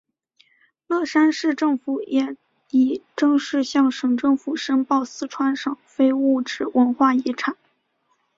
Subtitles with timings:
[0.87, 2.35] 乐山市政府也
[2.71, 7.55] 已正式向省政府申报四川省非物质文化遗产。